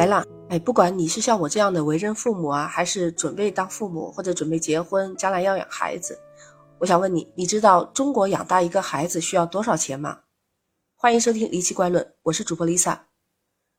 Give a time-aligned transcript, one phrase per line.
[0.00, 6.18] 来了，哎，不管你是像我这样的为人父母啊，还是准备当父母或者准备结婚，将来要养孩子，
[6.78, 10.20] 我想问你，你知道中国养大一个孩子需要多少钱吗？
[10.96, 12.98] 欢迎收听离奇怪论，我是主播 Lisa。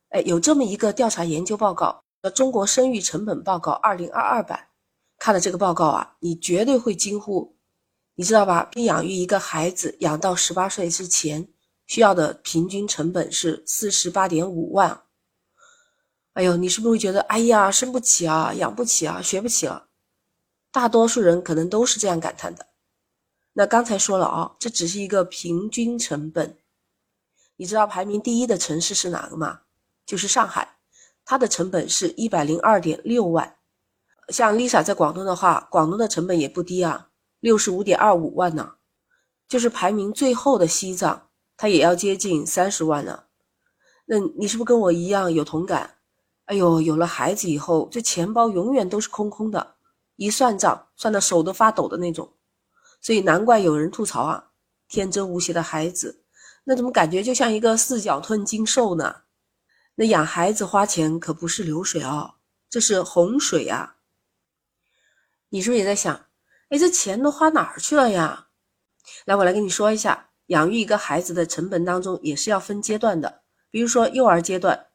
[0.10, 4.60] 哎，有这么一个调查研究报告，叫《中国生育成本报告二零二二版》，
[5.18, 7.58] 看了这个报告啊，你绝对会惊呼，
[8.14, 8.70] 你知道吧？
[8.72, 11.48] 并养育一个孩子，养到十八岁之前，
[11.88, 15.02] 需要的平均成本是四十八点五万。
[16.34, 19.88] 哎呦，你是不是会觉得，哎呀，生不起啊，养不起啊，学不起了？
[20.72, 22.68] 大多数人可能都是这样感叹的。
[23.54, 26.58] 那刚才说了啊，这只是一个平均成本。
[27.58, 29.62] 你知道排名第一的城市是哪个吗？
[30.06, 30.78] 就是上海，
[31.26, 33.58] 它的成本是一百零二点六万。
[34.30, 37.10] 像 Lisa 在广东的话，广东的成本也不低啊，
[37.42, 38.76] 六十五点二五万呢。
[39.50, 41.28] 就是排名最后的西藏，
[41.58, 43.26] 它也要接近三十万呢。
[44.06, 45.98] 那你是不是跟我一样有同感？
[46.52, 49.76] 哎呦，有了孩子以后，这钱包永远都是空空的，
[50.18, 52.34] 一算账算的手都发抖的那种。
[53.00, 54.50] 所以难怪有人吐槽啊，
[54.90, 56.26] 天真无邪的孩子，
[56.66, 59.22] 那怎么感觉就像一个四脚吞金兽呢？
[59.96, 62.34] 那养孩子花钱可不是流水哦，
[62.70, 63.96] 这是洪水啊！
[65.52, 66.14] 你是不是也在想，
[66.68, 68.48] 哎，这钱都花哪儿去了呀？
[69.24, 74.88] 来，我来跟你说一下，养育一个孩子的成本当中也是要分阶段的，比如说幼儿阶段。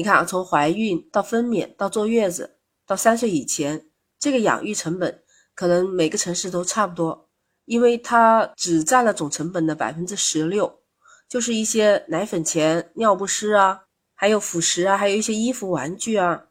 [0.00, 2.56] 你看啊，从怀孕到分娩到坐月子
[2.86, 5.22] 到三岁以前，这个养育成本
[5.54, 7.28] 可能每个城市都差不多，
[7.66, 10.80] 因为它只占了总成本的百分之十六，
[11.28, 13.82] 就是一些奶粉钱、尿不湿啊，
[14.14, 16.46] 还有辅食啊，还有一些衣服、玩具啊，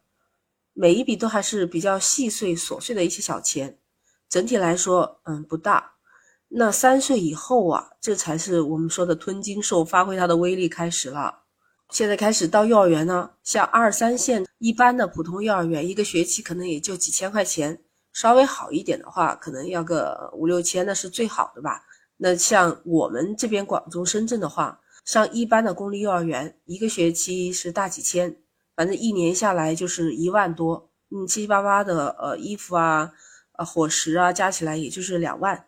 [0.72, 3.80] 每一笔都还是比较细碎琐碎的一些小钱，
[4.28, 5.94] 整体来说，嗯，不大。
[6.46, 11.40] 那三岁以后啊，这才是我们说的吞金兽发挥它的威力开始了。
[11.90, 21.82] 现在开始到幼儿园呢，像二三线一般的普通幼儿园，一个学期可能也就几千块钱，稍微好一点的话，可能要个五六千，那是最好的吧。
[22.16, 28.36] 那像我们这边广州、深圳的话，上一般的公立幼儿园，一个学期是大几千，
[28.76, 33.10] 反正一年下来就是一万多，嗯，七七八八的呃衣服啊、
[33.58, 35.66] 呃伙食啊，加起来也就是两万。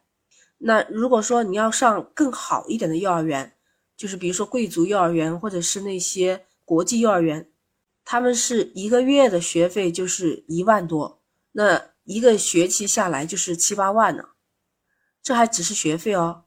[0.58, 3.52] 那如果说你要上更好一点的幼儿园，
[4.02, 7.48] 就是比如说贵族幼儿园，或者是那些国际幼儿园，
[8.04, 14.24] 他们是一个月的学费就是一万多，那一个学期下来就是七八万呢。
[15.22, 16.46] 这还只是学费哦。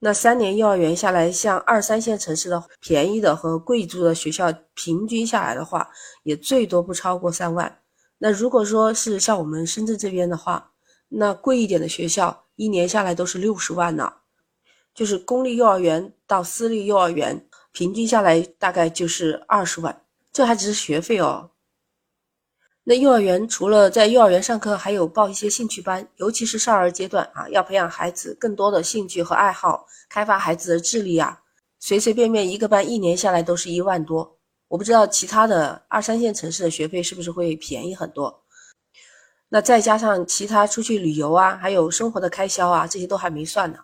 [0.00, 5.88] 那三年幼儿园下来，像二三线城市的便宜的和贵族的学校，平均下来的话，
[6.24, 7.80] 也最多不超过三万。
[8.18, 10.72] 那如果说是像我们深圳这边的话，
[11.10, 14.14] 那贵一点的学校，一年下来都是六十万呢。
[14.98, 21.52] 就是公立幼儿园到私立幼儿园，平均下来大概就是二十万，这还只是学费哦。
[22.82, 31.42] 那幼儿园除了在幼儿园上课，还有报一些兴趣班，尤其是少儿阶段啊，要培养孩子更多的兴趣和爱好，开发孩子的智力啊。
[31.78, 38.42] 随随便便一个班一年下来都是一万多，我不知道其他的二三线城市的学费是不是会便宜很多。
[39.48, 43.78] 那再加上其他出去旅游啊，还有生活的开销啊，这些都还没算呢。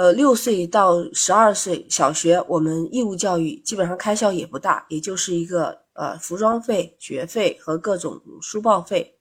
[0.00, 9.18] 呃，六岁到十二岁小学，我们义务教育基本上开销也不大，也就是一个呃服装费、学费和各种书报费。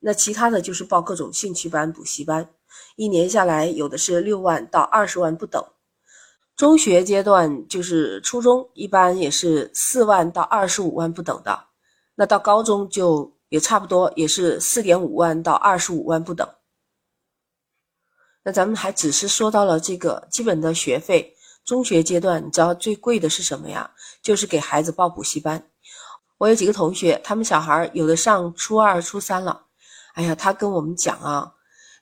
[0.00, 2.48] 那其他的就是报各种兴趣班、补习班，
[2.96, 5.62] 一年下来有的是六万到二十万不等。
[6.56, 11.64] 中学阶段就是初中，一般也是四万到二十五万不等的。
[12.14, 16.48] 那到高中就也差不多，也是四点五万到二十五万不等。
[18.44, 21.32] 那咱们还只是说到了这个基本的学费，
[21.64, 23.88] 中学阶段你知道最贵的是什么呀？
[24.20, 25.64] 就是给孩子报补习班。
[26.38, 29.66] 我有几个同学，他们小孩有的上初二、初三了，
[30.14, 31.52] 哎呀，他跟我们讲啊，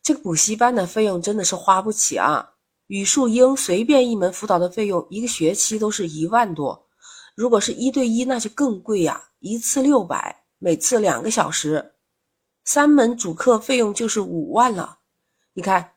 [0.03, 2.53] 这个补习班的费用真的是花不起啊。
[2.87, 6.89] 语数英随便一门辅导的费用，一个学期都是一万多，
[7.37, 11.93] 如果是一对一，那就更贵呀，一次六百，每次两个小时，
[12.65, 15.01] 三门主课费用就是五万了，
[15.53, 15.93] 你看。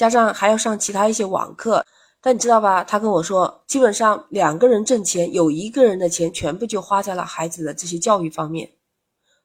[0.00, 1.84] 加上还要上其他一些网课，
[2.22, 2.82] 但你知道吧？
[2.82, 8.70] 他跟我说，基本上两个人挣钱，有一个人的钱全部就花在了孩子的这些教育方面。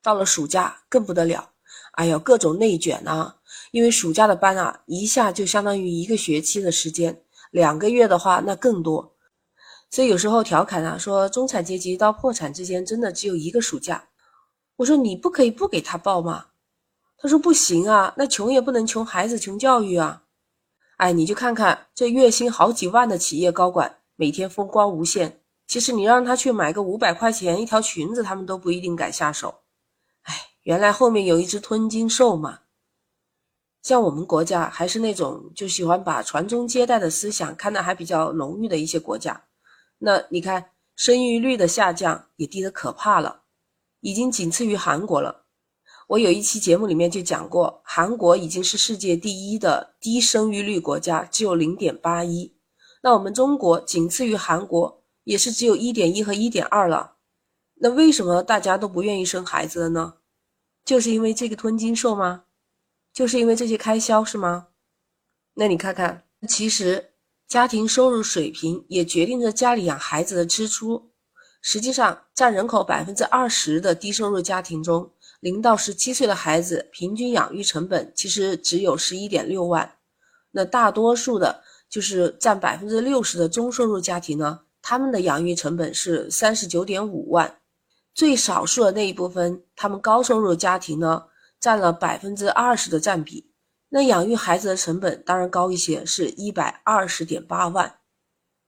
[0.01, 1.49] 到了暑假更不得了，
[1.95, 3.35] 哎呦，各种内卷啊！
[3.71, 9.13] 因为暑假的班啊，一下就相当于一个学期的时间，两个月的话那更多。
[9.89, 14.07] 所以有时候调侃啊，说中产阶级到破产之间真的只有一个暑假。
[14.77, 16.45] 我说你不可以不给他报吗？
[17.17, 20.21] 他说不行啊，那穷也不能穷孩子，穷教育啊。
[20.97, 29.61] 哎，你就看看这月薪好几万的企业高管，每天风光无限，其实你让他去买个五百块钱一条裙子，他们都不一定敢下手。
[30.23, 30.33] 哎，
[30.63, 32.59] 原来后面有一只吞金兽嘛。
[33.81, 39.43] 像我们国家还是那种就喜欢把传宗接代的思想看得还比较浓郁的一些国家，
[39.99, 43.43] 那你看生育率的下降也低得可怕了，
[43.99, 45.44] 已经仅次于韩国了。
[46.07, 52.55] 我有一期节目里面就讲过，韩国已经是世界第一的低生育率国家，只有零点八一。
[53.01, 57.15] 那我们中国仅次于韩国，也是只有一点一和一点二了。
[57.75, 60.15] 那为什么大家都不愿意生孩子了呢？
[60.83, 62.43] 就是因为这个吞金兽吗？
[63.11, 64.67] 就是因为这些开销是吗？
[65.55, 67.13] 那你看看，其实
[67.47, 71.11] 家庭收入水平也决定着家里养孩子的支出。
[71.61, 75.11] 实际上，占人口百分之二十的低收入家庭中，
[75.45, 79.97] 零到十七岁的孩子平均养育成本其实只有十一点六万，
[80.49, 87.59] 那大多数的，就是占百分之六十的中收入家庭呢，他们的养育成本是三十九点五万，
[88.15, 91.25] 最少数的那一部分，他们高收入家庭呢，
[91.59, 93.51] 占了百分之二十的占比，
[93.89, 97.99] 那养育孩子的成本当然高一些，是一百二十点八万，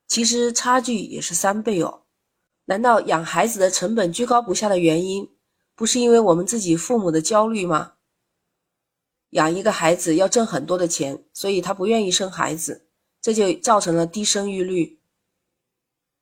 [0.08, 2.04] 其实差距也是三倍哦。
[2.66, 5.28] 难道养孩子的成本居高不下的原因？
[5.78, 7.94] 不是因为我们自己父母的焦虑吗？
[9.32, 12.88] 养一个孩子要挣很多的钱，所以他不愿意生孩子，
[13.22, 15.00] 这就造成了低生育率。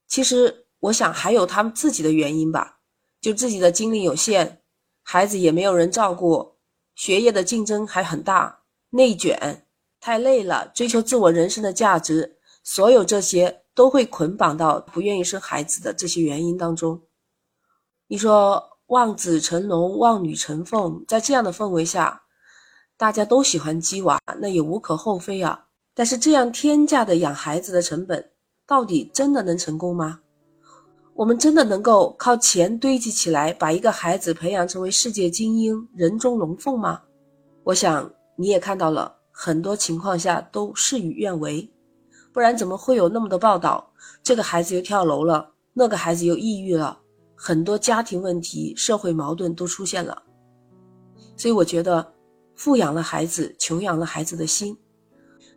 [0.10, 2.80] 其实我想还有他们自己的原因吧，
[3.22, 4.62] 就自己的精力有限，
[5.02, 6.58] 孩子也没有人照顾，
[6.94, 9.66] 学业的竞争还很大，内卷，
[10.02, 17.04] 太累了，追求自我人生的价值，所有这些都会捆绑到不愿意生孩子的这些原因当中。
[18.08, 18.75] 你说？
[18.88, 22.22] 望子成龙，望女成凤，在这样的氛围下，
[22.98, 25.66] 大家都喜欢鸡娃，那也无可厚非啊。
[25.96, 28.32] 但是这样天价的养孩子的成本，
[28.68, 30.20] 到底真的能成功吗？
[31.16, 37.02] 我们真的能够靠钱堆积起来，把一个孩子培养成为世界精英、人中龙凤吗？
[37.64, 41.68] 我想你也看到了，很多情况下都事与愿违，
[42.32, 43.92] 不然怎么会有那么多报道？
[44.22, 47.00] 这个孩子又跳楼了，那个孩子又抑郁了。
[47.36, 50.24] 很多家庭问题、社会矛盾都出现了，
[51.36, 52.14] 所以我觉得，
[52.56, 54.76] 富养了孩子，穷养了孩子的心。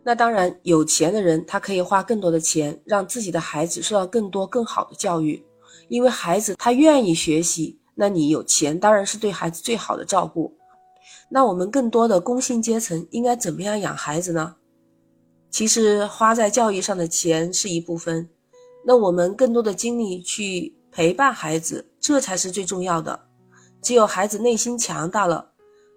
[0.03, 5.43] 那当然，有钱的人他可以花更多的钱，让自己的孩子受到更多更好的教育，
[5.87, 7.79] 因为孩子他愿意学习。
[7.95, 10.53] 那你有钱，当然是对孩子最好的照顾。
[11.29, 14.55] 那我们更多的工薪阶层应该怎么样养孩子呢？
[15.49, 18.29] 其实花在教育上的钱是一部分，
[18.85, 20.78] 那我们更多的精力去。
[20.91, 23.19] 陪伴孩子，这才是最重要的。
[23.81, 25.51] 只有孩子内心强大了，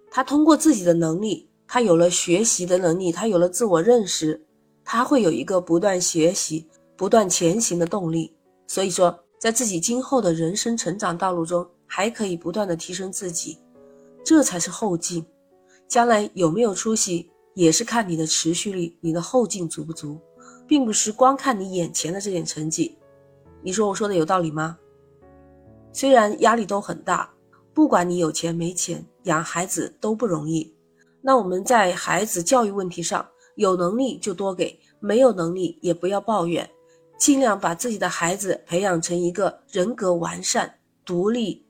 [0.09, 4.45] 他通过自己的能力，他有了学习的能力，他有了自我认识，
[4.85, 8.35] 他会有一个不断学习、不断前行的动力。
[8.67, 13.57] 所以说，在自己今后的人生成长道路中，还可以不断的提升自己，
[14.23, 15.25] 这才是后劲。
[15.87, 20.17] 将来有没有出息，也是看你的持续力，你的后劲足不足，
[20.65, 22.97] 并不是光看你眼前的这点成绩。
[23.61, 24.77] 你说我说的有道理吗？
[25.93, 27.31] 虽然压力都很大，
[27.73, 30.75] 不管你有钱没钱，养孩子都不容易。
[31.21, 33.25] 那我们在孩子教育问题上，
[33.55, 36.69] 有能力就多给，没有能力也不要抱怨，
[37.17, 41.65] 尽量把自己的孩子培养成一个人格完善、独立、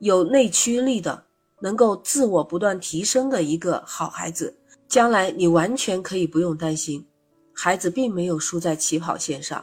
[0.00, 1.24] 有内驱力的，
[1.60, 4.58] 能够自我不断提升的一个好孩子。
[4.88, 7.06] 将来你完全可以不用担心，
[7.52, 9.62] 孩子并没有输在起跑线上。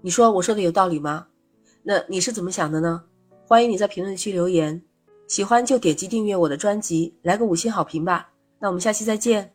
[0.00, 1.28] 你说我说的有道理吗？
[1.86, 3.04] 那你是怎么想的呢？
[3.46, 4.82] 欢迎你在评论区留言，
[5.28, 8.30] 喜欢就点击订阅我的专辑，来个五星好评吧。
[8.58, 9.53] 那我们下期再见。